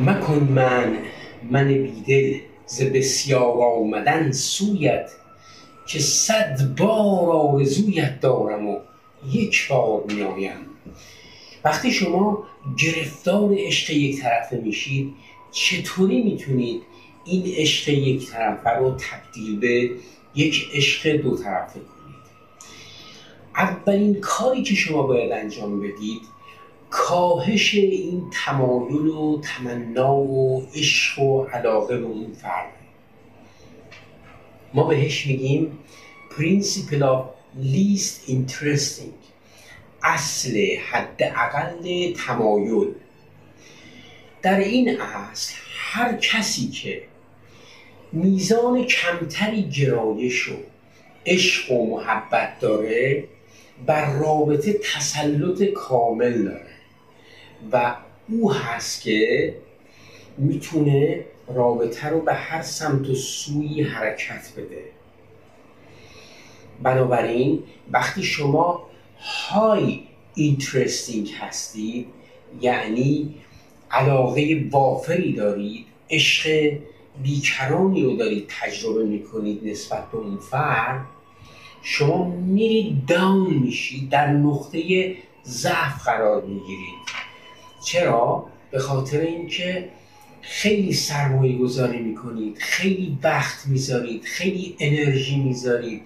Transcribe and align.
مکن 0.00 0.48
من 0.50 0.96
من 1.50 1.68
بیدل 1.68 2.38
ز 2.66 2.82
بسیار 2.82 3.62
آمدن 3.62 4.32
سویت 4.32 5.10
که 5.86 5.98
صد 5.98 6.76
بار 6.76 7.30
آرزویت 7.30 8.20
دارم 8.20 8.68
و 8.68 8.78
یک 9.32 9.68
بار 9.68 10.04
میآیم. 10.08 10.66
وقتی 11.64 11.92
شما 11.92 12.44
گرفتار 12.78 13.54
عشق 13.58 13.90
یک 13.90 14.20
طرفه 14.20 14.56
میشید 14.56 15.14
چطوری 15.50 16.22
می‌تونید 16.22 16.82
این 17.24 17.42
عشق 17.56 17.88
یک 17.88 18.30
طرفه 18.30 18.70
رو 18.70 18.90
تبدیل 18.90 19.58
به 19.60 19.90
یک 20.34 20.70
عشق 20.74 21.16
دو 21.16 21.36
طرفه 21.36 21.80
کنید؟ 21.80 22.24
اولین 23.56 24.20
کاری 24.20 24.62
که 24.62 24.74
شما 24.74 25.02
باید 25.02 25.32
انجام 25.32 25.80
بدید 25.80 26.22
کاهش 26.96 27.74
این 27.74 28.30
تمایل 28.32 29.06
و 29.06 29.40
تمنا 29.40 30.14
و 30.14 30.66
عشق 30.74 31.18
و 31.18 31.44
علاقه 31.44 31.98
به 31.98 32.04
اون 32.04 32.32
فرد. 32.32 32.70
ما 34.74 34.84
بهش 34.84 35.26
میگیم 35.26 35.78
principle 36.30 37.02
of 37.02 37.22
least 37.62 38.30
interesting. 38.30 39.14
اصل 40.02 40.76
حداقل 40.90 42.12
تمایل. 42.26 42.94
در 44.42 44.58
این 44.58 45.00
اصل 45.00 45.54
هر 45.76 46.16
کسی 46.16 46.68
که 46.68 47.02
میزان 48.12 48.84
کمتری 48.84 49.62
گرایش 49.62 50.48
و 50.48 50.56
عشق 51.26 51.72
و 51.72 51.96
محبت 51.96 52.60
داره 52.60 53.24
بر 53.86 54.12
رابطه 54.12 54.72
تسلط 54.72 55.62
کامل 55.62 56.42
داره. 56.42 56.73
و 57.72 57.94
او 58.28 58.52
هست 58.52 59.02
که 59.02 59.54
می‌تونه 60.38 61.24
رابطه 61.48 62.08
رو 62.08 62.20
به 62.20 62.34
هر 62.34 62.62
سمت 62.62 63.08
و 63.08 63.14
سوی 63.14 63.82
حرکت 63.82 64.52
بده. 64.56 64.84
بنابراین 66.82 67.62
وقتی 67.90 68.22
شما 68.22 68.86
های 69.50 70.00
اینترستینگ 70.34 71.30
هستید 71.40 72.06
یعنی 72.60 73.34
علاقه 73.90 74.68
وافری 74.70 75.32
دارید 75.32 75.86
عشق 76.10 76.72
بیکرانی 77.22 78.02
رو 78.02 78.16
دارید 78.16 78.46
تجربه 78.60 79.04
می‌کنید 79.04 79.60
نسبت 79.64 80.10
به 80.10 80.18
اون 80.18 80.36
فرد 80.36 81.04
شما 81.82 82.24
میرید 82.24 83.06
داون 83.06 83.54
میشید 83.54 84.10
در 84.10 84.26
نقطه 84.32 85.12
ضعف 85.44 86.04
قرار 86.04 86.42
می‌گیرید. 86.42 86.94
چرا؟ 87.84 88.46
به 88.70 88.78
خاطر 88.78 89.20
اینکه 89.20 89.88
خیلی 90.40 90.92
سرمایه 90.92 91.58
گذاری 91.58 91.98
می‌کنید 91.98 92.58
خیلی 92.58 93.18
وقت 93.22 93.66
می‌ذارید 93.66 94.24
خیلی 94.24 94.76
انرژی 94.78 95.36
می‌ذارید 95.36 96.02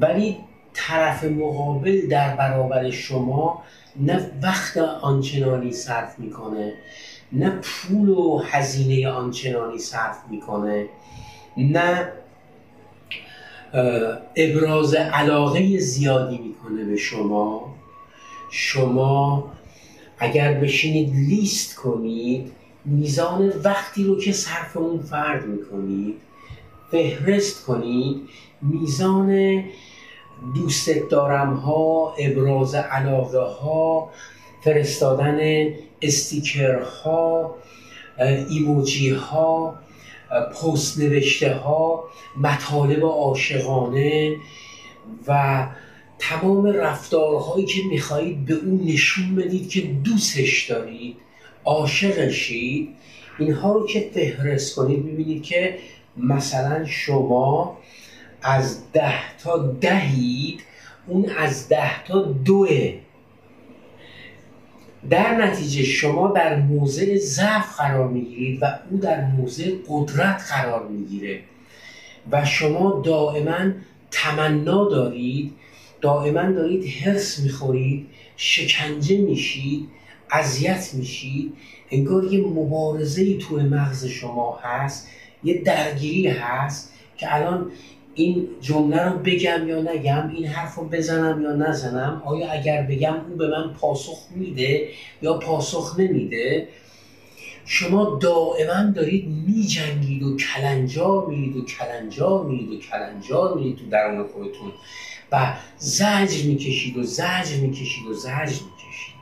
ولی 0.00 0.36
طرف 0.72 1.24
مقابل 1.24 2.06
در 2.06 2.36
برابر 2.36 2.90
شما 2.90 3.62
نه 4.00 4.30
وقت 4.42 4.76
آنچنانی 4.76 5.72
صرف 5.72 6.18
می‌کنه 6.18 6.72
نه 7.32 7.50
پول 7.50 8.08
و 8.08 8.38
هزینه 8.38 9.08
آنچنانی 9.08 9.78
صرف 9.78 10.16
می‌کنه 10.30 10.86
نه 11.56 12.12
ابراز 14.36 14.94
علاقه 14.94 15.78
زیادی 15.78 16.38
می‌کنه 16.38 16.84
به 16.84 16.96
شما 16.96 17.74
شما 18.50 19.52
اگر 20.22 20.52
بشینید 20.54 21.14
لیست 21.14 21.76
کنید 21.76 22.52
میزان 22.84 23.52
وقتی 23.64 24.04
رو 24.04 24.20
که 24.20 24.32
صرف 24.32 24.76
اون 24.76 24.98
فرد 24.98 25.46
می‌کنید 25.46 26.14
فهرست 26.90 27.64
کنید 27.64 28.20
میزان 28.62 29.62
دوست 30.54 30.90
دارم 31.10 31.54
ها 31.54 32.14
ابراز 32.18 32.74
علاقه 32.74 33.38
ها 33.38 34.10
فرستادن 34.64 35.68
استیکر 36.02 36.78
ها 36.78 37.54
ایموجی 38.48 39.10
ها 39.10 39.74
پست 40.30 40.98
نوشته 40.98 41.54
ها 41.54 42.04
مطالب 42.36 43.04
عاشقانه 43.04 44.36
و 45.28 45.66
تمام 46.22 46.66
رفتارهایی 46.66 47.66
که 47.66 47.80
می‌خواهید 47.90 48.44
به 48.44 48.54
اون 48.54 48.80
نشون 48.84 49.34
بدید 49.34 49.70
که 49.70 49.80
دوستش 49.80 50.70
دارید 50.70 51.16
عاشقشید 51.64 52.88
اینها 53.38 53.72
رو 53.72 53.86
که 53.86 54.10
فهرست 54.14 54.76
کنید 54.76 55.04
می‌بینید 55.04 55.42
که 55.42 55.78
مثلا 56.16 56.84
شما 56.86 57.78
از 58.42 58.92
ده 58.92 59.36
تا 59.38 59.58
دهید 59.80 60.60
اون 61.06 61.30
از 61.38 61.68
ده 61.68 62.04
تا 62.04 62.22
دوه. 62.22 62.94
در 65.10 65.34
نتیجه 65.34 65.82
شما 65.82 66.28
در 66.28 66.56
موضع 66.56 67.16
ضعف 67.16 67.76
قرار 67.76 68.08
می‌گیرید 68.08 68.62
و 68.62 68.78
او 68.90 68.98
در 68.98 69.24
موضع 69.24 69.72
قدرت 69.88 70.42
قرار 70.50 70.88
می‌گیره. 70.88 71.40
و 72.30 72.44
شما 72.44 73.02
دائما 73.04 73.70
تمنا 74.10 74.88
دارید 74.88 75.52
دائما 76.02 76.52
دارید 76.52 76.84
حرس 76.84 77.40
می‌خورید 77.40 78.06
شکنجه 78.36 79.16
میشید 79.16 79.88
اذیت 80.30 80.90
میشید. 80.94 81.52
انگار 81.90 82.24
یه 82.24 82.40
مبارزه 82.40 83.36
توی 83.38 83.62
مغز 83.62 84.06
شما 84.06 84.58
هست 84.62 85.08
یه 85.44 85.62
درگیری 85.62 86.26
هست 86.26 86.92
که 87.16 87.34
الان 87.34 87.70
این 88.14 88.48
جمله 88.60 89.02
رو 89.02 89.18
بگم 89.18 89.68
یا 89.68 89.82
نگم 89.82 90.30
این 90.34 90.46
حرف 90.46 90.74
رو 90.74 90.84
بزنم 90.84 91.42
یا 91.42 91.52
نزنم 91.52 92.22
آیا 92.24 92.52
اگر 92.52 92.82
بگم 92.82 93.14
او 93.28 93.36
به 93.36 93.48
من 93.48 93.72
پاسخ 93.72 94.18
میده 94.36 94.88
یا 95.22 95.38
پاسخ 95.38 95.98
نمیده؟ 95.98 96.68
شما 97.66 98.18
دائما 98.22 98.90
دارید 98.94 99.28
میجنگید 99.28 100.22
و 100.22 100.36
کلنجار 100.36 101.26
میرید 101.26 101.56
و 101.56 101.64
کلنجار 101.64 102.44
میرید 102.44 102.68
و 102.68 102.78
کلنجار 102.78 103.54
میرید 103.54 103.76
تو 103.76 103.86
درون 103.86 104.26
خودتون. 104.26 104.72
و 105.32 105.54
زجر 105.78 106.46
می‌کشید 106.46 106.96
و 106.96 107.02
زجر 107.02 107.56
می‌کشید 107.60 108.06
و 108.06 108.14
زجر 108.14 108.42
می‌کشید. 108.42 109.12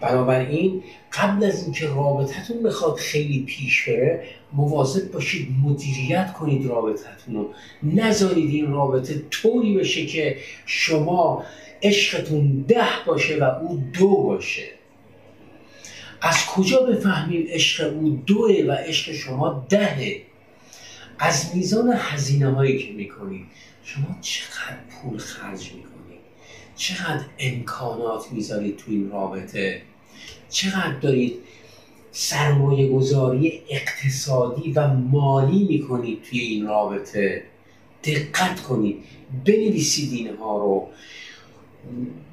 بنابراین 0.00 0.82
قبل 1.12 1.44
از 1.44 1.64
اینکه 1.64 1.86
رابطتون 1.86 2.62
بخواد 2.62 2.96
خیلی 2.96 3.42
پیش 3.42 3.88
بره 3.88 4.26
مواظب 4.52 5.12
باشید 5.12 5.48
مدیریت 5.64 6.32
کنید 6.32 6.66
رابطتون 6.66 7.34
رو. 7.34 7.50
نذارید 7.82 8.54
این 8.54 8.72
رابطه 8.72 9.22
طوری 9.30 9.74
بشه 9.74 10.06
که 10.06 10.36
شما 10.66 11.44
عشقتون 11.82 12.64
ده 12.68 12.86
باشه 13.06 13.38
و 13.38 13.44
او 13.44 13.82
دو 13.98 14.16
باشه. 14.16 14.77
از 16.20 16.46
کجا 16.46 16.80
بفهمیم 16.82 17.46
عشق 17.48 17.94
او 17.94 18.22
دوه 18.26 18.64
و 18.68 18.72
عشق 18.72 19.12
شما 19.12 19.66
دهه؟ 19.68 20.22
از 21.18 21.56
میزان 21.56 21.92
هزینه 21.96 22.50
هایی 22.50 22.78
که 22.78 22.92
می‌کنید 22.92 23.46
شما 23.84 24.16
چقدر 24.20 24.76
پول 24.90 25.18
خرج 25.18 25.72
می‌کنید 25.72 26.18
چقدر 26.76 27.24
امکانات 27.38 28.32
می‌ذارید 28.32 28.76
تو 28.76 28.84
این 28.88 29.10
رابطه؟ 29.10 29.82
چقدر 30.50 30.98
دارید 31.00 31.34
سرمایه 32.12 32.88
گذاری 32.88 33.62
اقتصادی 33.68 34.72
و 34.72 34.88
مالی 34.88 35.64
می‌کنید 35.64 36.22
توی 36.22 36.38
این 36.38 36.66
رابطه؟ 36.66 37.42
دقت 38.04 38.60
کنید. 38.60 38.96
بنویسید 39.44 40.12
اینها 40.12 40.58
رو. 40.58 40.88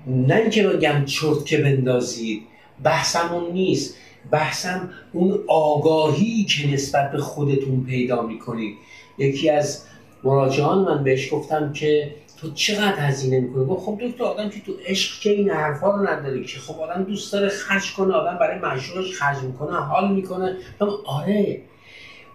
نه 0.07 0.35
اینکه 0.35 0.67
بگم 0.67 1.05
چرت 1.05 1.45
که 1.45 1.57
بندازید. 1.57 2.43
بحثمون 2.83 3.51
نیست. 3.51 3.95
بحثم 4.31 4.89
اون 5.13 5.39
آگاهی 5.47 6.43
که 6.43 6.73
نسبت 6.73 7.11
به 7.11 7.17
خودتون 7.17 7.83
پیدا 7.83 8.21
می‌کنید 8.21 8.75
یکی 9.17 9.49
از 9.49 9.83
مراجعان 10.23 10.77
من 10.77 11.03
بهش 11.03 11.33
گفتم 11.33 11.73
که 11.73 12.15
تو 12.37 12.51
چقدر 12.51 12.99
هزینه 12.99 13.39
می‌کنی؟ 13.39 13.65
خب 13.79 13.99
دکتر 14.01 14.23
آدم 14.23 14.49
که 14.49 14.59
تو 14.59 14.73
عشق 14.85 15.21
که 15.21 15.29
این 15.29 15.49
حرفا 15.49 15.91
رو 15.91 16.07
نداری 16.07 16.45
که 16.45 16.59
خب 16.59 16.81
آدم 16.81 17.03
دوست 17.03 17.33
داره 17.33 17.49
خرج 17.49 17.93
کنه 17.93 18.13
آدم 18.13 18.37
برای 18.37 18.59
معشوقش 18.59 19.13
خرج 19.13 19.37
می‌کنه 19.37 19.77
حال 19.77 20.11
می‌کنه. 20.13 20.57
آره. 21.05 21.61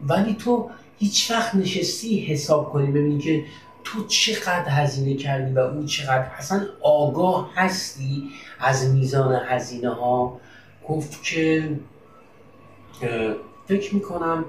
ولی 0.08 0.34
تو 0.34 0.70
هیچ 0.98 1.31
وقت 1.31 1.54
نشستی 1.54 2.20
حساب 2.20 2.70
کنی 2.70 2.90
ببینی 2.90 3.19
که 3.19 3.44
تو 3.84 4.06
چقدر 4.06 4.68
هزینه 4.68 5.14
کردی 5.14 5.52
و 5.52 5.58
او 5.58 5.84
چقدر 5.84 6.30
اصلا 6.38 6.66
آگاه 6.82 7.52
هستی 7.54 8.30
از 8.58 8.94
میزان 8.94 9.40
هزینه 9.46 9.94
ها 9.94 10.40
گفت 10.88 11.22
که 11.22 11.70
فکر 13.68 13.94
می‌کنم 13.94 14.44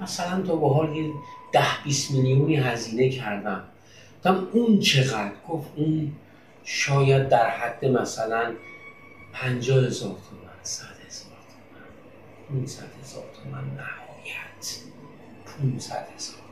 مثلا 0.00 0.42
تو 0.42 0.56
با 0.56 0.74
حال 0.74 0.96
یه 0.96 1.12
ده 1.52 1.82
20 1.84 2.10
میلیونی 2.10 2.56
هزینه 2.56 3.08
کردم. 3.08 3.64
گفتم 4.18 4.48
اون 4.52 4.78
چقدر؟ 4.80 5.32
گفت 5.48 5.68
اون 5.76 6.12
شاید 6.64 7.28
در 7.28 7.50
حد 7.50 7.84
مثلا 7.84 8.52
پنجاه 9.32 9.84
هزار 9.84 10.10
تومن 10.10 10.62
صد 10.62 10.84
هزار 11.06 11.32
تومن 12.48 12.60
500 12.60 12.82
هزار 13.02 13.24
تومن 13.42 13.64
نهایت. 13.64 14.78
500 15.60 16.08
هزار 16.16 16.43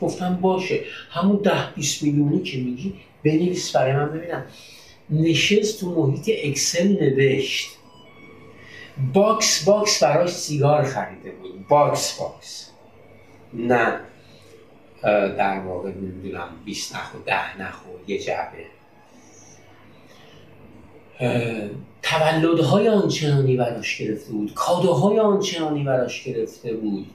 گفتم 0.00 0.38
باشه. 0.42 0.80
همون 1.10 1.36
ده 1.36 1.74
20 1.74 2.02
میلیونی 2.02 2.42
که 2.42 2.58
میگی 2.58 2.94
بنویس 3.24 3.76
برای 3.76 3.92
من 3.92 4.08
ببینم. 4.08 4.44
نشست 5.10 5.80
تو 5.80 5.90
محیط 5.90 6.30
Excel 6.44 6.88
نوشت. 6.88 7.70
box 9.12 9.64
box 9.64 10.02
براش 10.02 10.30
سیگار 10.30 10.84
خریده 10.84 11.30
بود. 11.30 11.68
box 11.68 12.18
box. 12.18 12.70
نه. 13.54 14.00
در 15.38 15.60
واقع 15.60 15.90
نمی‌دونم 15.90 16.48
20 16.64 16.96
نخو 16.96 17.18
ده 17.26 17.62
نخو 17.62 17.88
یه 18.06 18.18
جعبه. 18.18 18.64
تولدهای 22.02 22.88
آنچنانی 22.88 23.56
براش 23.56 23.98
گرفته 23.98 24.32
بود. 24.32 24.54
کادوهای 24.54 25.18
آنچنانی 25.18 25.84
براش 25.84 26.24
گرفته 26.24 26.72
بود. 26.72 27.06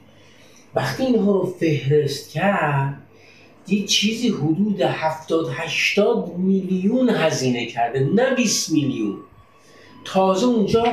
وقتی 0.76 1.04
اینها 1.04 1.32
رو 1.32 1.56
فهرست 1.60 2.30
کرد 2.30 3.02
دید 3.66 3.86
چیزی 3.86 4.30
حدود 4.30 4.82
70 4.82 5.46
80 5.54 6.38
میلیون 6.38 7.10
هزینه 7.10 7.66
کرده 7.66 8.00
نه 8.00 8.36
20 8.36 8.72
میلیون. 8.72 9.18
تازه 10.06 10.46
اونجا 10.46 10.84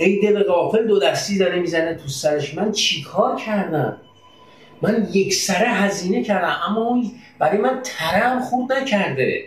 ای 0.00 0.20
دل 0.20 0.42
غافل 0.42 0.86
دو 0.86 0.98
دستی 0.98 1.38
داره 1.38 1.60
می‌زنه 1.60 1.94
تو 1.94 2.08
سرش. 2.08 2.54
من 2.54 2.72
چیکار 2.72 3.36
کردم؟ 3.36 3.96
من 4.82 5.08
یک 5.12 5.34
سره 5.34 5.68
هزینه 5.68 6.24
کردم 6.24 6.56
اما 6.68 7.02
برای 7.38 7.58
من 7.58 7.80
ترم 7.84 8.40
خود 8.40 8.72
نکرده. 8.72 9.44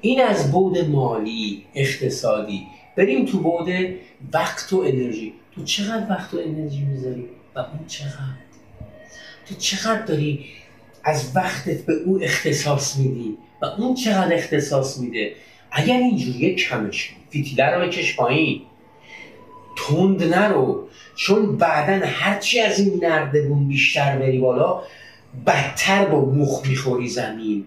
این 0.00 0.22
از 0.22 0.52
بود 0.52 0.78
مالی 0.78 1.64
اقتصادی. 1.74 2.66
بریم 2.96 3.24
تو 3.24 3.38
بود 3.38 3.68
وقت 4.32 4.72
و 4.72 4.78
انرژی. 4.78 5.32
تو 5.54 5.64
چقدر 5.64 6.10
وقت 6.10 6.34
و 6.34 6.38
انرژی 6.38 6.84
می‌ذاری؟ 6.84 7.24
و 7.56 7.58
اون 7.58 7.86
چقدر؟ 7.86 8.36
تو 9.48 9.54
چقدر 9.54 10.02
داری 10.02 10.46
از 11.04 11.32
وقتت 11.36 11.86
به 11.86 11.92
او 11.92 12.22
اختصاص 12.22 12.96
میدی؟ 12.96 13.38
و 13.62 13.64
اون 13.66 13.94
چقدر 13.94 14.34
اختصاص 14.34 14.98
میده؟ 14.98 15.32
اگر 15.70 15.96
اینجوری 15.96 16.54
کمش 16.54 17.14
فیتیله 17.30 17.66
رو 17.66 17.86
بکش 17.86 18.16
پایین. 18.16 18.62
تند 19.76 20.34
نرو. 20.34 20.88
چون 21.16 21.56
بعدا 21.56 22.06
هرچی 22.06 22.60
از 22.60 22.80
این 22.80 23.04
نردبون 23.04 23.68
بیشتر 23.68 24.18
بری 24.18 24.38
بالا 24.38 24.82
بدتر 25.46 26.04
با 26.04 26.24
مخ 26.24 26.66
می‌خوری 26.66 27.08
زمین. 27.08 27.64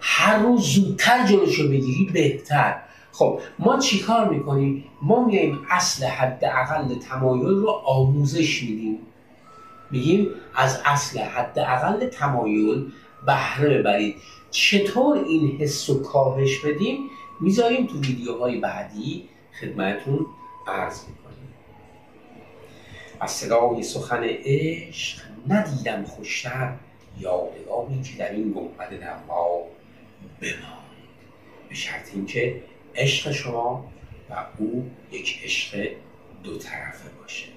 هر 0.00 0.38
روز 0.38 0.62
زودتر 0.62 1.26
جلوشو 1.26 1.68
بگیری 1.68 2.10
بهتر. 2.12 2.76
خب 3.18 3.40
ما 3.58 3.78
چیکار 3.78 4.28
می‌کنیم؟ 4.28 4.84
ما 5.02 5.24
میایم 5.24 5.66
اصل 5.70 6.06
حداقل 6.06 6.94
تمایل 6.94 7.56
رو 7.56 7.70
آموزش 7.70 8.62
میدیم. 8.62 8.98
میگیم 9.90 10.28
از 10.54 10.80
اصل 10.84 11.18
حداقل 11.18 12.06
تمایل 12.06 12.92
بهره 13.26 13.78
ببرید. 13.78 14.16
چطور 14.50 15.18
این 15.18 15.56
حس 15.60 15.90
رو 15.90 16.02
کاهش 16.02 16.58
بدیم؟ 16.58 16.98
می‌ذاریم 17.40 17.86
تو 17.86 18.00
ویدیوهای 18.00 18.60
بعدی 18.60 19.28
خدمتون 19.60 20.26
عرض 20.66 21.00
می‌کنیم. 21.08 21.54
از 23.20 23.30
صدای 23.30 23.82
سخن 23.82 24.22
عشق 24.24 25.18
ندیدم 25.48 26.04
خوشتر 26.04 26.72
یادگاری 27.20 28.02
که 28.02 28.18
در 28.18 28.32
این 28.32 28.52
گنبد 28.52 29.04
نوا 29.04 29.62
بماند. 30.40 30.86
به 31.68 31.74
شرط 31.74 32.14
اینکه 32.14 32.62
عشق 32.96 33.32
شما 33.32 33.92
و 34.30 34.46
او 34.58 34.90
یک 35.12 35.40
عشق 35.44 35.88
دو 36.44 36.58
طرفه 36.58 37.08
باشه. 37.20 37.55